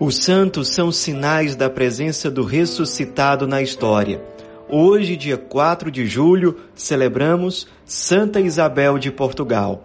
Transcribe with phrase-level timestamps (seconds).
[0.00, 4.24] Os santos são sinais da presença do ressuscitado na história.
[4.66, 9.84] Hoje, dia 4 de julho, celebramos Santa Isabel de Portugal.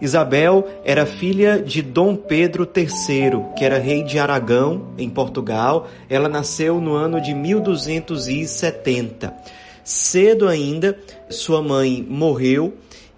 [0.00, 5.88] Isabel era filha de Dom Pedro III, que era rei de Aragão, em Portugal.
[6.08, 9.34] Ela nasceu no ano de 1270.
[9.84, 10.98] Cedo ainda,
[11.28, 12.72] sua mãe morreu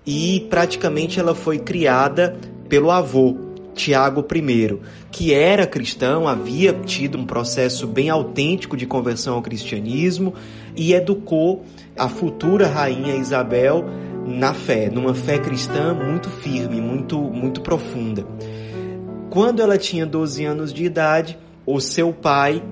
[0.05, 2.37] e praticamente ela foi criada
[2.69, 4.79] pelo avô, Tiago I,
[5.11, 10.35] que era cristão, havia tido um processo bem autêntico de conversão ao cristianismo
[10.77, 11.65] e educou
[11.97, 13.85] a futura rainha Isabel
[14.27, 18.27] na fé, numa fé cristã muito firme, muito muito profunda.
[19.31, 22.63] Quando ela tinha 12 anos de idade, o seu pai,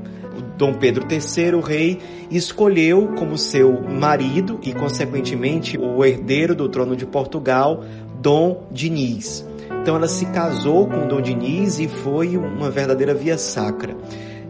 [0.56, 1.98] Dom Pedro III, o rei,
[2.30, 7.82] escolheu como seu marido e consequentemente o herdeiro do trono de Portugal,
[8.20, 9.49] Dom Diniz.
[9.82, 13.96] Então ela se casou com Dom Diniz e foi uma verdadeira via sacra.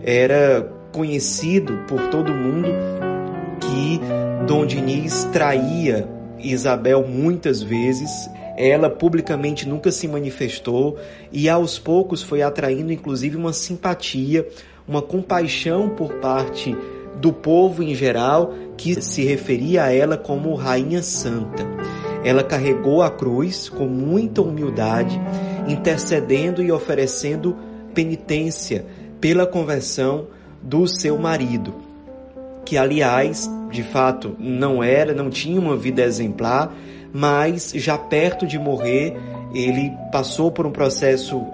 [0.03, 2.69] Era conhecido por todo mundo
[3.61, 4.01] que
[4.47, 8.11] Dom Diniz traía Isabel muitas vezes.
[8.57, 10.99] Ela publicamente nunca se manifestou
[11.33, 14.47] e aos poucos foi atraindo inclusive uma simpatia,
[14.87, 16.77] uma compaixão por parte
[17.21, 21.65] do povo em geral que se referia a ela como Rainha Santa.
[22.25, 25.21] Ela carregou a cruz com muita humildade,
[25.67, 27.57] intercedendo e oferecendo
[27.95, 28.85] penitência
[29.21, 30.27] pela conversão
[30.63, 31.75] do seu marido,
[32.65, 36.75] que aliás, de fato, não era, não tinha uma vida exemplar,
[37.13, 39.17] mas já perto de morrer,
[39.55, 41.45] ele passou por um processo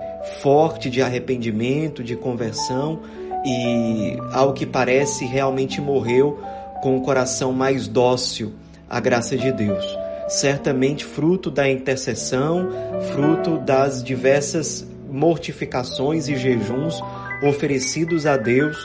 [0.43, 3.01] forte de arrependimento, de conversão
[3.45, 6.39] e, ao que parece, realmente morreu
[6.83, 8.53] com o coração mais dócil
[8.91, 12.69] à graça de Deus certamente fruto da intercessão,
[13.13, 17.01] fruto das diversas mortificações e jejuns
[17.43, 18.77] oferecidos a Deus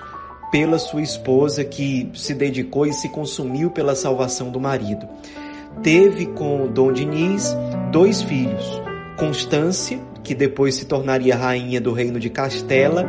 [0.51, 5.07] pela sua esposa que se dedicou e se consumiu pela salvação do marido.
[5.81, 7.55] Teve com Dom Diniz
[7.91, 8.81] dois filhos,
[9.17, 13.07] Constância, que depois se tornaria rainha do reino de Castela,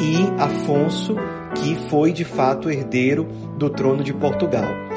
[0.00, 1.16] e Afonso,
[1.54, 3.28] que foi de fato herdeiro
[3.58, 4.93] do trono de Portugal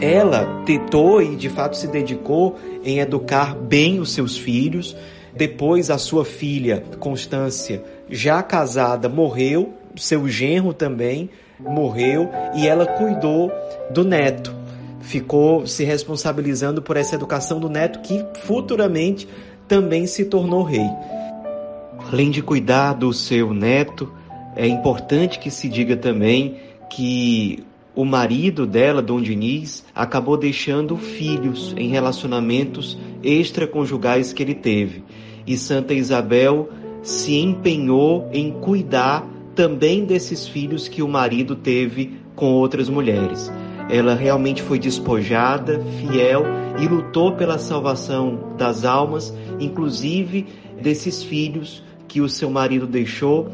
[0.00, 4.96] ela tentou e de fato se dedicou em educar bem os seus filhos.
[5.34, 13.50] Depois a sua filha, Constância, já casada, morreu, seu genro também morreu e ela cuidou
[13.90, 14.54] do neto.
[15.00, 19.28] Ficou se responsabilizando por essa educação do neto que futuramente
[19.66, 20.88] também se tornou rei.
[22.10, 24.12] Além de cuidar do seu neto,
[24.56, 26.56] é importante que se diga também
[26.90, 27.64] que
[28.00, 35.04] o marido dela, Dom Diniz, acabou deixando filhos em relacionamentos extraconjugais que ele teve.
[35.46, 36.70] E Santa Isabel
[37.02, 43.52] se empenhou em cuidar também desses filhos que o marido teve com outras mulheres.
[43.90, 46.44] Ela realmente foi despojada, fiel
[46.80, 49.30] e lutou pela salvação das almas,
[49.60, 50.46] inclusive
[50.80, 53.50] desses filhos que o seu marido deixou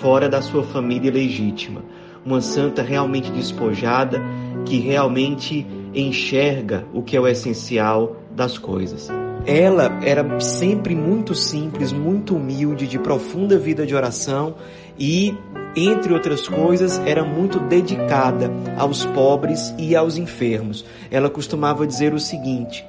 [0.00, 1.82] fora da sua família legítima
[2.24, 4.20] uma santa realmente despojada,
[4.64, 9.08] que realmente enxerga o que é o essencial das coisas.
[9.44, 14.54] Ela era sempre muito simples, muito humilde, de profunda vida de oração
[14.98, 15.36] e,
[15.74, 20.84] entre outras coisas, era muito dedicada aos pobres e aos enfermos.
[21.10, 22.86] Ela costumava dizer o seguinte: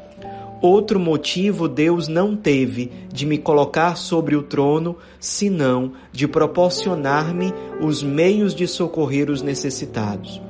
[0.64, 8.02] Outro motivo Deus não teve de me colocar sobre o trono, senão de proporcionar-me os
[8.02, 10.42] meios de socorrer os necessitados.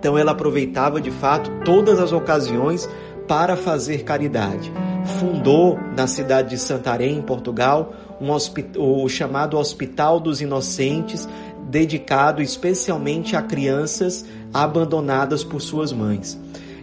[0.00, 2.90] Então ela aproveitava de fato todas as ocasiões
[3.28, 4.72] para fazer caridade.
[5.20, 8.32] Fundou na cidade de Santarém, em Portugal, um
[8.82, 11.28] o chamado Hospital dos Inocentes,
[11.70, 16.36] dedicado especialmente a crianças abandonadas por suas mães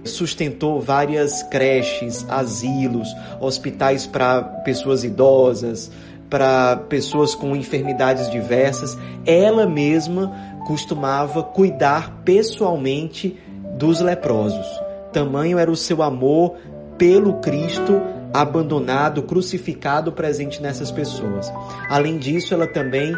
[0.04, 3.08] sustentou várias creches, asilos,
[3.40, 5.92] hospitais para pessoas idosas,
[6.30, 8.98] para pessoas com enfermidades diversas.
[9.26, 10.32] Ela mesma
[10.66, 13.38] costumava cuidar pessoalmente
[13.78, 14.66] dos leprosos.
[15.12, 16.56] Tamanho era o seu amor
[16.98, 18.02] pelo Cristo
[18.34, 21.54] abandonado, crucificado presente nessas pessoas.
[21.88, 23.14] Além disso, ela também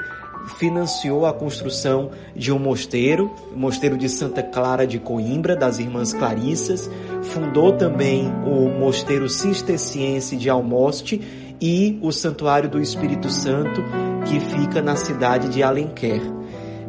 [0.57, 6.13] financiou a construção de um mosteiro, o Mosteiro de Santa Clara de Coimbra, das Irmãs
[6.13, 6.89] Clarissas,
[7.21, 11.21] fundou também o Mosteiro Cisterciense de Almoste
[11.59, 13.83] e o Santuário do Espírito Santo,
[14.25, 16.21] que fica na cidade de Alenquer.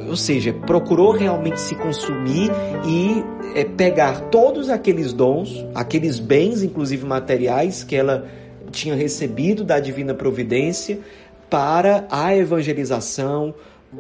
[0.08, 2.50] Ou seja, procurou realmente se consumir
[2.86, 3.24] e
[3.54, 8.26] é, pegar todos aqueles dons, aqueles bens, inclusive materiais, que ela
[8.70, 11.00] tinha recebido da divina providência,
[11.50, 13.54] para a evangelização,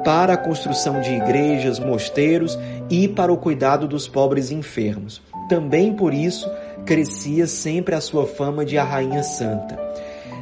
[0.04, 2.58] para a construção de igrejas, mosteiros
[2.90, 5.22] e para o cuidado dos pobres e enfermos.
[5.48, 6.50] Também por isso
[6.84, 9.78] crescia sempre a sua fama de a rainha santa.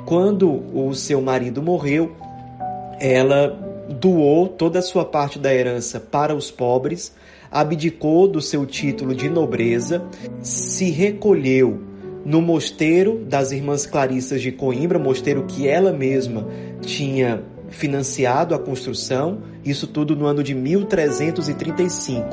[0.04, 2.14] Quando o seu marido morreu,
[3.00, 3.58] ela
[3.88, 7.14] doou toda a sua parte da herança para os pobres,
[7.50, 10.02] abdicou do seu título de nobreza,
[10.42, 11.93] se recolheu
[12.24, 16.46] no mosteiro das Irmãs Clarissas de Coimbra, mosteiro que ela mesma
[16.80, 22.24] tinha financiado a construção, isso tudo no ano de 1335,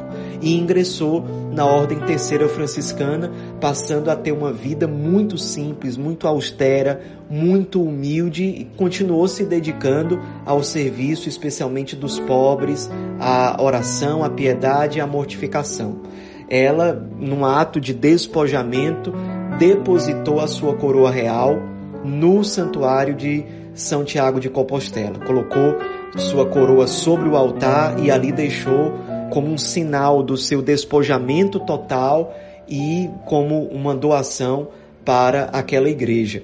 [0.41, 7.01] e ingressou na Ordem Terceira Franciscana, passando a ter uma vida muito simples, muito austera,
[7.29, 12.89] muito humilde e continuou se dedicando ao serviço, especialmente dos pobres,
[13.19, 16.01] à oração, à piedade e à mortificação.
[16.49, 19.13] Ela, num ato de despojamento,
[19.57, 21.59] depositou a sua coroa real
[22.03, 25.19] no santuário de são Tiago de Compostela.
[25.19, 25.77] Colocou
[26.17, 28.93] sua coroa sobre o altar e ali deixou
[29.31, 32.35] como um sinal do seu despojamento total
[32.67, 34.69] e como uma doação
[35.05, 36.43] para aquela igreja.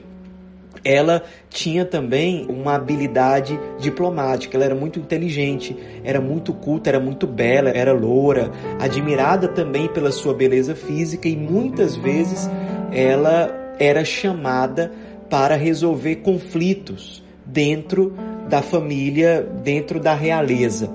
[0.84, 7.28] Ela tinha também uma habilidade diplomática, ela era muito inteligente, era muito culta, era muito
[7.28, 12.50] bela, era loura, admirada também pela sua beleza física e muitas vezes
[12.92, 14.92] ela era chamada
[15.30, 18.14] para resolver conflitos dentro
[18.50, 20.90] da família, dentro da realeza.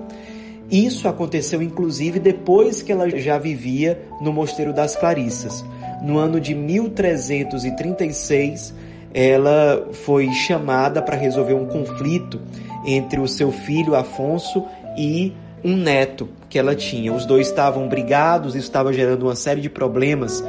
[0.70, 5.62] Isso aconteceu inclusive depois que ela já vivia no Mosteiro das Clarissas.
[6.02, 8.74] No ano de 1336,
[9.12, 12.40] ela foi chamada para resolver um conflito
[12.86, 14.64] entre o seu filho Afonso
[14.96, 17.12] e um neto que ela tinha.
[17.12, 20.42] Os dois estavam brigados, isso estava gerando uma série de problemas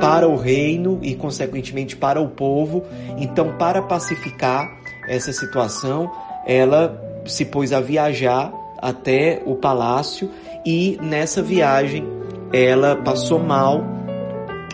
[0.00, 2.82] para o reino e, consequentemente, para o povo.
[3.18, 4.68] Então, para pacificar
[5.08, 6.10] essa situação,
[6.46, 10.30] ela se pôs a viajar até o palácio
[10.64, 12.04] e nessa viagem
[12.52, 13.84] ela passou mal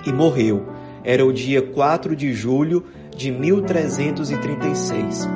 [0.06, 0.64] e morreu.
[1.04, 2.84] Era o dia 4 de julho
[3.14, 5.28] de 1336.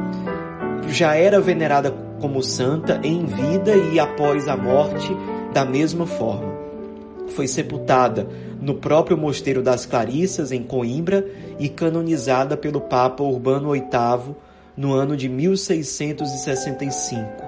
[0.89, 1.91] Já era venerada
[2.21, 5.17] como santa em vida e após a morte
[5.53, 6.50] da mesma forma.
[7.31, 8.29] Foi sepultada
[8.61, 11.27] no próprio Mosteiro das Clarissas, em Coimbra,
[11.59, 14.35] e canonizada pelo Papa Urbano VIII
[14.77, 17.45] no ano de 1665.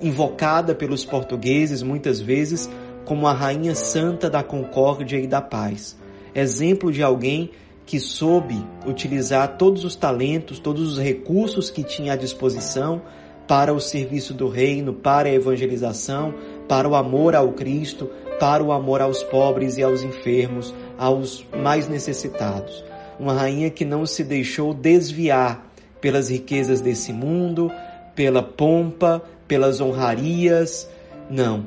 [0.00, 2.68] Invocada pelos portugueses muitas vezes
[3.04, 5.96] como a Rainha Santa da Concórdia e da Paz,
[6.34, 7.50] exemplo de alguém
[7.86, 13.02] que soube utilizar todos os talentos, todos os recursos que tinha à disposição
[13.46, 16.32] para o serviço do reino, para a evangelização,
[16.68, 21.88] para o amor ao Cristo, para o amor aos pobres e aos enfermos, aos mais
[21.88, 22.84] necessitados.
[23.18, 25.66] Uma rainha que não se deixou desviar
[26.00, 27.70] pelas riquezas desse mundo,
[28.14, 30.88] pela pompa, pelas honrarias.
[31.30, 31.66] Não.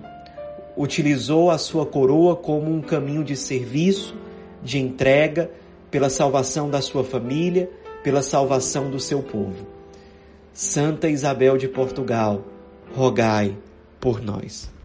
[0.76, 4.16] Utilizou a sua coroa como um caminho de serviço,
[4.62, 5.50] de entrega,
[5.90, 7.70] pela salvação da sua família,
[8.04, 9.66] pela salvação do seu povo.
[10.54, 12.44] Santa Isabel de Portugal,
[12.94, 13.58] rogai
[14.00, 14.77] por nós.